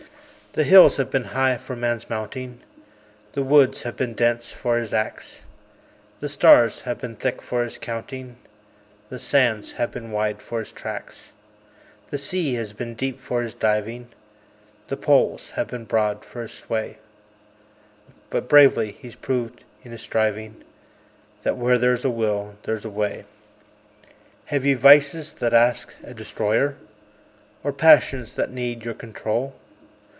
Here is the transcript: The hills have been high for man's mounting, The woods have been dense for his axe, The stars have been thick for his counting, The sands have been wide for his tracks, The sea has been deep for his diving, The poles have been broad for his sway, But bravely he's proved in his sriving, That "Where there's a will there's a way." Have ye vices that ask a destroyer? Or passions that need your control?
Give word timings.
The 0.53 0.65
hills 0.65 0.97
have 0.97 1.09
been 1.09 1.23
high 1.31 1.55
for 1.55 1.77
man's 1.77 2.09
mounting, 2.09 2.59
The 3.35 3.41
woods 3.41 3.83
have 3.83 3.95
been 3.95 4.13
dense 4.13 4.51
for 4.51 4.77
his 4.77 4.91
axe, 4.91 5.43
The 6.19 6.27
stars 6.27 6.81
have 6.81 6.99
been 6.99 7.15
thick 7.15 7.41
for 7.41 7.63
his 7.63 7.77
counting, 7.77 8.35
The 9.07 9.17
sands 9.17 9.71
have 9.71 9.91
been 9.91 10.11
wide 10.11 10.41
for 10.41 10.59
his 10.59 10.73
tracks, 10.73 11.31
The 12.09 12.17
sea 12.17 12.55
has 12.55 12.73
been 12.73 12.95
deep 12.95 13.21
for 13.21 13.41
his 13.41 13.53
diving, 13.53 14.09
The 14.89 14.97
poles 14.97 15.51
have 15.51 15.67
been 15.67 15.85
broad 15.85 16.25
for 16.25 16.41
his 16.41 16.51
sway, 16.53 16.97
But 18.29 18.49
bravely 18.49 18.91
he's 18.91 19.15
proved 19.15 19.63
in 19.83 19.93
his 19.93 20.01
sriving, 20.01 20.65
That 21.43 21.55
"Where 21.55 21.77
there's 21.77 22.03
a 22.03 22.09
will 22.09 22.57
there's 22.63 22.83
a 22.83 22.89
way." 22.89 23.23
Have 24.47 24.65
ye 24.65 24.73
vices 24.73 25.31
that 25.31 25.53
ask 25.53 25.95
a 26.03 26.13
destroyer? 26.13 26.75
Or 27.63 27.71
passions 27.71 28.33
that 28.33 28.51
need 28.51 28.83
your 28.83 28.93
control? 28.95 29.55